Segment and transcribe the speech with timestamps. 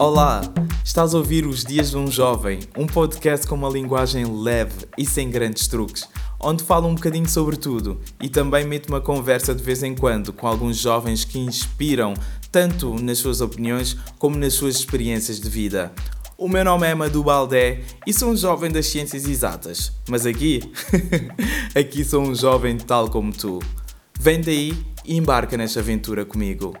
[0.00, 0.42] Olá,
[0.84, 5.04] estás a ouvir Os Dias de um Jovem, um podcast com uma linguagem leve e
[5.04, 6.08] sem grandes truques,
[6.38, 10.32] onde falo um bocadinho sobre tudo e também meto uma conversa de vez em quando
[10.32, 12.14] com alguns jovens que inspiram
[12.52, 15.92] tanto nas suas opiniões como nas suas experiências de vida.
[16.36, 20.62] O meu nome é Madu Baldé e sou um jovem das ciências exatas, mas aqui,
[21.74, 23.58] aqui sou um jovem tal como tu.
[24.20, 26.72] Vem daí e embarca nesta aventura comigo.